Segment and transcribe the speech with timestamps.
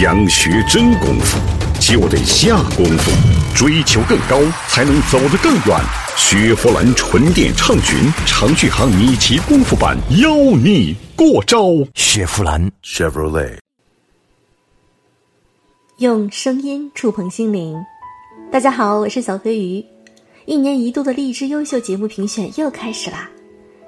[0.00, 1.36] 想学真功夫，
[1.80, 3.10] 就得下功夫，
[3.52, 5.76] 追求更高，才能走得更远。
[6.16, 11.64] 雪佛兰纯电畅巡长续航米奇功夫版，邀你过招。
[11.96, 13.58] 雪佛兰 Chevrolet。
[15.96, 17.76] 用声音触碰心灵。
[18.52, 19.84] 大家好，我是小飞鱼。
[20.46, 23.28] 一年一度的荔枝优秀节目评选又开始啦，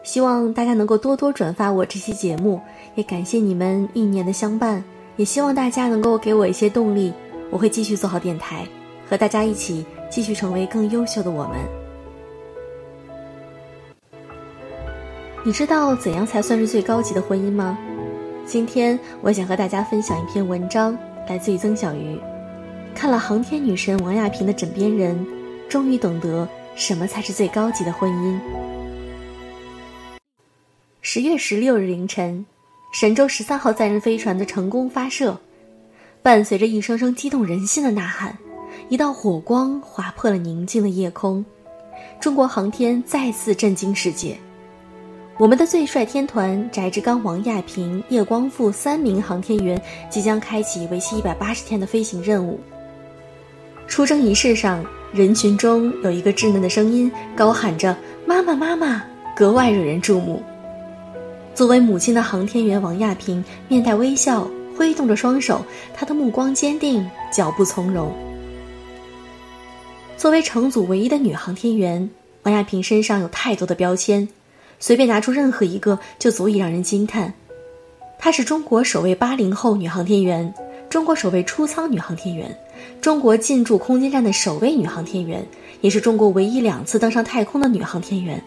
[0.03, 2.61] 希望大家能够多多转发我这期节目，
[2.97, 4.83] 也感谢你们一年的相伴。
[5.21, 7.13] 也希望大家能够给我一些动力，
[7.51, 8.67] 我会继续做好电台，
[9.07, 11.59] 和大家一起继续成为更优秀的我们。
[15.45, 17.77] 你知道怎样才算是最高级的婚姻吗？
[18.47, 20.97] 今天我想和大家分享一篇文章，
[21.29, 22.19] 来自于曾小鱼。
[22.95, 25.27] 看了航天女神王亚平的枕边人，
[25.69, 28.39] 终于懂得什么才是最高级的婚姻。
[31.03, 32.47] 十月十六日凌晨。
[32.91, 35.39] 神舟十三号载人飞船的成功发射，
[36.23, 38.37] 伴随着一声声激动人心的呐喊，
[38.89, 41.45] 一道火光划破了宁静的夜空，
[42.21, 44.37] 中国航天再次震惊世界。
[45.39, 52.59] 我们的最帅天团翟志刚、王亚平、叶光富三名航天员即将开启为期一百八十天的飞行任务。
[53.87, 59.03] 出征仪式上，人群中有一个稚嫩的声音高喊着“妈妈，妈妈”，
[59.35, 60.43] 格外惹人注目。
[61.55, 65.65] 作为母亲的航天员王亚平面带微笑，挥动着双手，
[65.95, 68.11] 她的目光坚定，脚步从容。
[70.17, 72.09] 作为乘组唯一的女航天员，
[72.45, 74.27] 王亚平身上有太多的标签，
[74.79, 77.33] 随便拿出任何一个就足以让人惊叹。
[78.19, 80.53] 她是中国首位八零后女航天员，
[80.89, 82.55] 中国首位出舱女航天员，
[83.01, 85.45] 中国进驻空间站的首位女航天员，
[85.81, 88.43] 也是中国唯一两次登上太空的女航天员。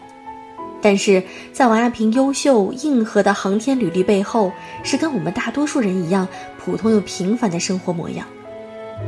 [0.84, 8.26] 但是在王亚平优秀硬核的航天履历背后，是跟我们大多数人一样普通又平凡的生活模样。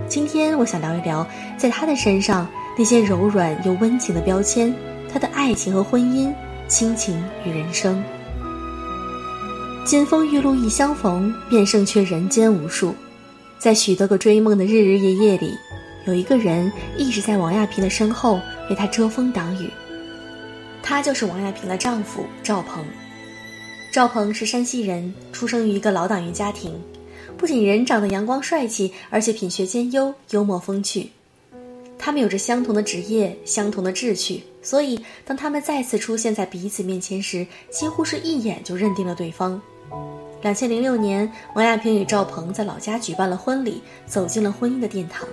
[0.09, 1.27] 今天我想聊一聊，
[1.59, 4.73] 在他的身上那些柔软又温情的标签，
[5.13, 6.33] 他的爱情和婚姻，
[6.67, 8.03] 亲情与人生。
[9.85, 12.95] 金风玉露一相逢，便胜却人间无数。
[13.59, 15.53] 在许多个追梦的日日夜夜里，
[16.07, 19.69] 有一个人一直在王亚平的身后为他遮风挡雨。
[20.89, 22.85] 他就是王亚平的丈夫赵鹏。
[23.91, 26.81] 赵鹏是山西人，出生于一个老党员家庭，
[27.37, 31.11] 不仅人长得阳光帅气，而且品学兼优，幽默风趣。
[31.99, 39.61] 他们有着相同的职业，相同的志趣，所以当他们再次出现在彼此面前时，几乎是一眼就认定了对方。
[40.41, 45.27] 两千零六年，王亚平与赵鹏在老家举办了婚礼，走进了婚姻的殿堂。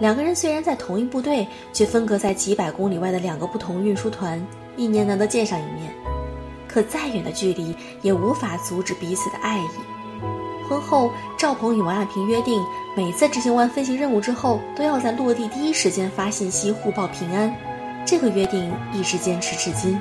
[0.00, 4.44] 两个人虽然在同一部队，却分隔在几百公里外的两个不同运输团，
[4.76, 5.92] 一年难得见上一面。
[6.66, 9.68] 可再远的距离也无法阻止彼此的爱意。
[10.68, 12.60] 婚后，赵鹏与王亚平约定，
[12.96, 17.54] 每次执行完飞行任务之后，都要在落地第一时间发信息互报平安。
[18.04, 19.96] 这个约定一直坚持至今。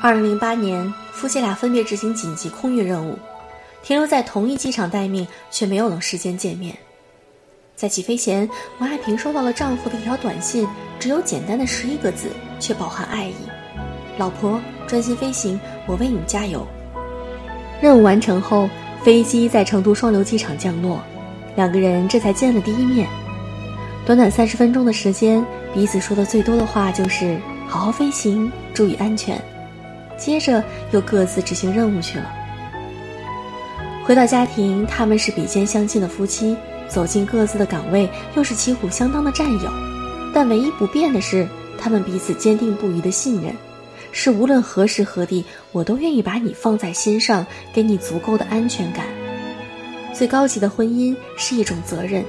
[0.00, 3.18] 二零零八年，夫妻俩分别执行紧急空运任务，
[3.82, 6.76] 停留在同一机场待命，却没有能时间见面。
[7.74, 10.68] 在起飞前，王爱平收到了丈夫的一条短信，
[11.00, 12.28] 只有简单的十一个字，
[12.60, 13.34] 却饱含爱意
[14.18, 16.66] ：“老婆，专心飞行，我为你加油。”
[17.82, 18.68] 任务完成后，
[19.02, 21.00] 飞机在成都双流机场降落，
[21.56, 23.08] 两个人这才见了第一面。
[24.06, 25.44] 短短三十分钟的时间，
[25.74, 29.40] 彼此说的最多的话就是“好好飞行，注意安全”，
[30.16, 30.62] 接着
[30.92, 32.32] 又各自执行任务去了。
[34.04, 36.56] 回到家庭，他们是比肩相亲的夫妻。
[36.92, 39.70] 走进各自的岗位，又是旗鼓相当的战友，
[40.34, 41.48] 但唯一不变的是，
[41.78, 43.54] 他们彼此坚定不移的信任，
[44.12, 45.42] 是无论何时何地，
[45.72, 49.06] 我都愿意把你放在心上，给你足够的安全感。
[50.12, 52.22] 最高级的婚姻是一种责任，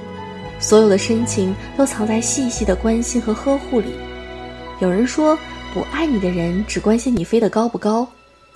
[0.58, 3.88] 所有的深情都藏在细细的关心和呵护里。
[4.80, 5.38] 有人说，
[5.74, 8.08] 不爱你的人只关心你飞得高不高，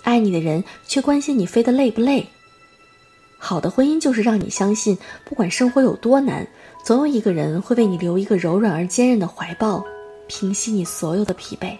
[0.05, 2.27] 爱你的人却关心你飞得累不累。
[3.41, 6.47] 好的婚姻就是让你相信，不管生活有多难，
[6.85, 9.83] 总有一个人会为你留一个柔软而坚韧的怀抱，
[10.27, 11.77] 平息你所有的疲惫。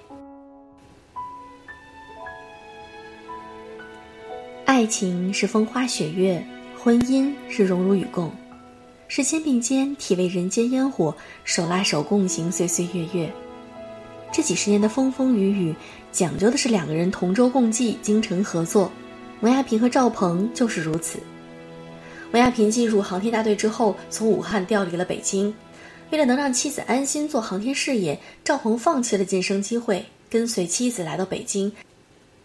[4.65, 6.43] 爱情是风花雪月，
[6.79, 8.31] 婚姻是荣辱与共，
[9.09, 13.31] 是肩并肩体味人间烟火，手拉手共行岁岁月月。
[14.31, 15.75] 这几十年的风风雨雨，
[16.13, 18.91] 讲究的是两个人同舟共济，精诚合作。
[19.41, 21.19] 王亚平和赵鹏就是如此。
[22.33, 25.55] 王亚平进入航天大队之后，从武汉调离了北京。
[26.11, 31.73] 为了能让妻子安心做航天事业，赵鹏放弃了晋升机会，跟随妻子来到北京，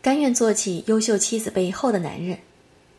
[0.02, 2.38] 甘愿做起优秀妻子背后的男人。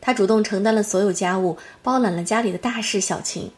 [0.01, 3.51] 他主动承担了所有家务，包揽了家里的大事小情，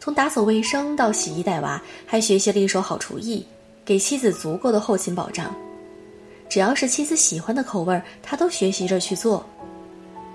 [0.00, 3.46] 从打扫卫生到洗衣带娃，还学习了一手好厨艺，
[3.84, 5.54] 给妻子足够的后勤保障。
[6.48, 9.46] 只要是妻子喜欢的口味，他都学习着去做。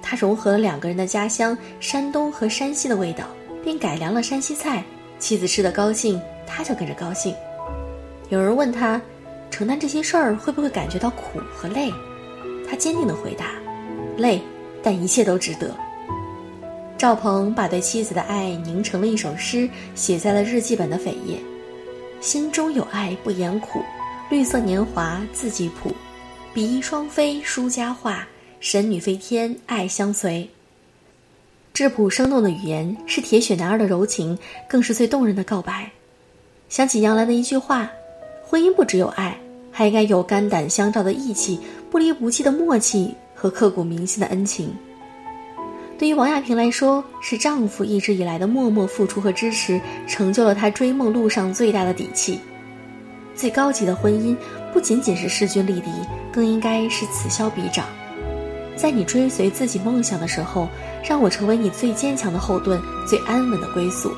[0.02, 3.26] 他融合了两个人的家乡山东和山西的味道，
[3.64, 4.84] 并改良了山西菜。
[5.20, 7.36] 妻子吃得高兴，他就跟着高兴。
[8.30, 9.00] 有人问他，
[9.50, 11.92] 承担这些事儿会不会感觉到苦和累？
[12.68, 13.52] 他坚定地回答：
[14.18, 14.42] 累。
[14.84, 15.78] 但一切都值得。
[16.98, 21.40] 赵鹏把对妻子的爱凝成了一首诗，写在了日记本的扉页。
[22.20, 23.84] 心中有爱不言苦，
[24.32, 25.94] 绿色年华自己谱。
[26.52, 28.28] 比翼双飞书佳话，
[28.62, 30.48] 神女飞天爱相随。
[31.74, 34.38] 质朴生动的语言是铁血男儿的柔情，
[34.70, 35.90] 更是最动人的告白。
[36.70, 37.90] 想起杨澜的一句话：
[38.44, 39.36] 婚姻不只有爱，
[39.72, 41.60] 还应该有肝胆相照的义气，
[41.90, 43.16] 不离不弃的默契。
[43.34, 44.72] 和刻骨铭心的恩情，
[45.98, 52.40] 对于王亚平来说，是丈夫一直以来的默默付出和支持，成就了她追梦路上最大的底气。
[53.36, 54.38] 最高级的婚姻，
[54.72, 55.90] 不仅仅是势均力敌，
[56.32, 57.84] 更应该是此消彼长。
[58.76, 60.68] 在你追随自己梦想的时候，
[61.04, 64.10] 让我成为你最坚强的后盾，最安稳的归宿；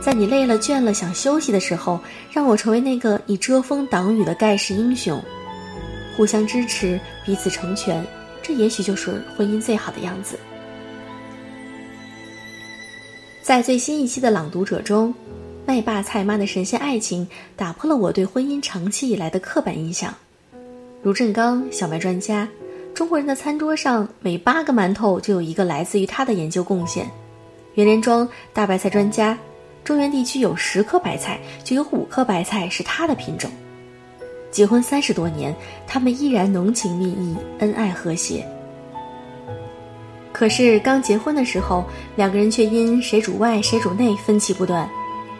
[0.00, 1.98] 在你累了倦了想休息的时候，
[2.32, 5.20] 让我成为那个你遮风挡雨的盖世英雄。
[6.16, 8.06] 互相支持，彼此成全。
[8.40, 10.38] 这也许就是婚姻最好的样子。
[13.42, 15.12] 在最新一期的《朗读者》中，
[15.66, 17.26] 麦霸蔡妈的神仙爱情
[17.56, 20.14] 打破了我对婚姻长期以来的刻板印象。
[21.02, 22.46] 卢振刚小麦专家，
[22.94, 27.10] 中国人的餐桌上每八个馒头就有一个来自于他的研究贡献。
[27.74, 29.36] 袁连庄大白菜专家，
[29.82, 33.50] 中原地区有十颗白菜，就有五颗白菜是他的品种。
[34.52, 35.52] 结婚三十多年，
[35.88, 38.46] 他们依然浓情蜜意、恩爱和谐。
[40.32, 44.88] 可是刚结婚的时候，两个人却因谁主外谁主内分歧不断。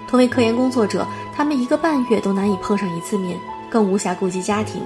[0.09, 3.39] 同为科研工作者，他们一个半月都难以碰上一次面，
[3.71, 4.83] 更无暇顾及家庭。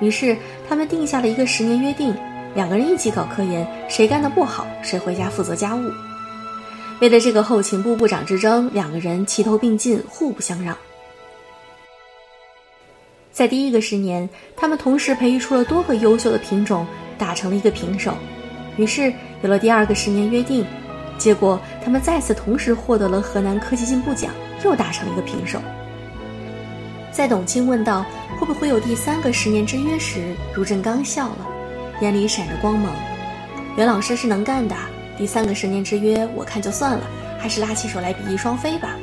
[0.00, 0.36] 于是
[0.68, 2.14] 他们定下了一个十年约定：
[2.54, 5.90] 两个人一起搞科研，谁干得不好，谁回家负责家务。
[7.00, 10.76] 为了这个后勤部部长之争，两个人齐头并进，互不相让。
[13.32, 16.84] 在第一个十年，他们同时培育出了多个优秀的品种，
[17.16, 18.14] 打成了一个平手。
[18.76, 19.12] 于是
[19.42, 20.64] 有了第二个十年约定，
[21.18, 24.32] 结果他们再次同时获得了河南科技进步奖，
[24.64, 25.60] 又打成了一个平手。
[27.18, 28.06] 在董卿问到
[28.38, 31.48] 会不会有第三个十年之约时，卢振刚笑了，
[32.00, 32.94] 眼里闪着光芒。
[33.76, 34.76] 袁老师是能干的，
[35.16, 37.04] 第三个十年之约，我看就算了，
[37.36, 38.94] 还是拉起手来比翼双飞吧。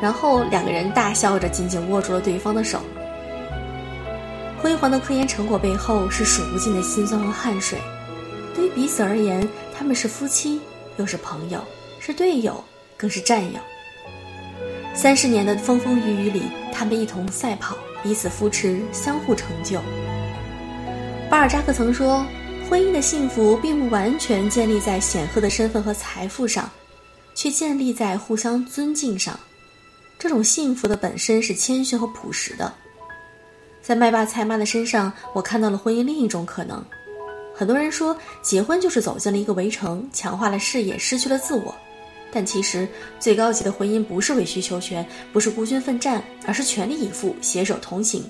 [0.00, 2.80] 然后两个人大笑着紧紧握住了对方的手。
[4.62, 7.78] 辉煌的科研成果背后是数不尽的辛酸和汗水，
[8.54, 9.46] 对于彼此而言，
[9.78, 10.58] 他们是夫妻，
[10.96, 11.62] 又是朋友，
[12.00, 12.64] 是队友，
[12.96, 13.60] 更是战友。
[14.94, 16.42] 三十年的风风雨雨里，
[16.72, 19.80] 他们一同赛跑，彼此扶持，相互成就。
[21.30, 22.26] 巴尔扎克曾说
[22.68, 26.68] ：“婚姻的幸福并不完全建立在显赫的身份和财富上，
[27.34, 29.38] 却建立在互相尊敬上。
[30.18, 32.72] 这种幸福的本身是谦逊和朴实的。”
[33.80, 36.84] 在麦霸蔡妈的身上，我看到了婚姻另一种可能。
[37.54, 41.74] 很多人说，结婚就是走进了一个围城，强化了事业，失去了自我。
[42.30, 42.86] 但其实，
[43.18, 48.22] 最高级的婚姻不是委曲求全，不是孤军奋战，而是全力以赴，携手同行，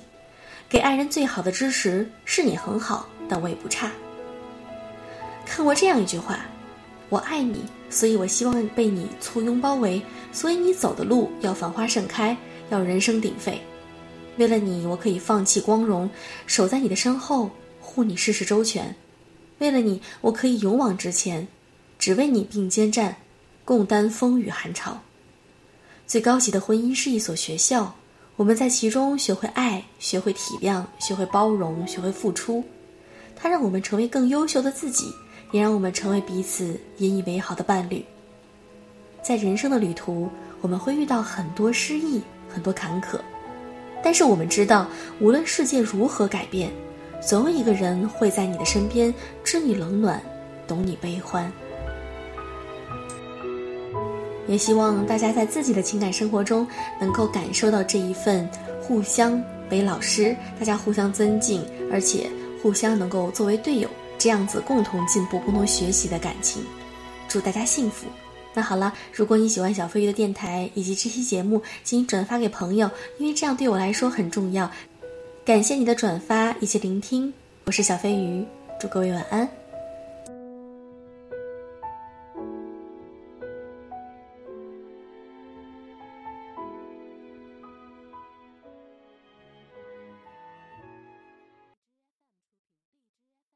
[0.68, 2.08] 给爱人最好的支持。
[2.24, 3.90] 是你很好，但我也不差。
[5.44, 6.46] 看过这样一句话
[7.10, 10.00] ：“我爱你，所以我希望被你簇拥包围，
[10.32, 12.36] 所以你走的路要繁花盛开，
[12.70, 13.60] 要人声鼎沸。”
[14.38, 16.08] 为了你，我可以放弃光荣，
[16.46, 18.94] 守在你的身后，护你事事周全；
[19.58, 21.48] 为了你，我可以勇往直前，
[21.98, 23.16] 只为你并肩战，
[23.68, 24.98] 共担风雨寒潮。
[26.06, 27.94] 最高级的婚姻是一所学校，
[28.36, 32.64] 我们在其中学会爱，学会体谅，学会包容，学会付出。
[33.36, 35.12] 它让我们成为更优秀的自己，
[35.52, 38.02] 也让我们成为彼此引以为豪的伴侣。
[39.22, 40.30] 在人生的旅途，
[40.62, 43.20] 我们会遇到很多失意，很多坎坷。
[44.02, 44.88] 但是我们知道，
[45.20, 46.70] 无论世界如何改变，
[47.20, 50.22] 总有一个人会在你的身边，知你冷暖，
[50.66, 51.52] 懂你悲欢。
[54.48, 56.66] 也希望大家在自己的情感生活中，
[56.98, 58.48] 能够感受到这一份
[58.82, 59.40] 互相
[59.70, 62.28] 为老师，大家互相尊敬，而且
[62.62, 63.88] 互相能够作为队友，
[64.18, 66.62] 这样子共同进步、共同学习的感情。
[67.28, 68.06] 祝大家幸福！
[68.54, 74.68] 那好了，如果你喜欢小飞鱼的电台以及这期节目，请转发给朋友，因为这样对我来说很重要。
[75.44, 77.32] 感谢你的转发以及聆听，
[77.66, 78.44] 我是小飞鱼，
[78.80, 79.57] 祝各位晚安。